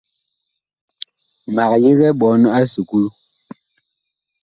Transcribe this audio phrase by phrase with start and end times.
[1.55, 3.09] Mag yigɛ ɓɔɔn a esukulu.